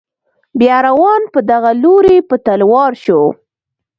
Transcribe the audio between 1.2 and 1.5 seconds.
په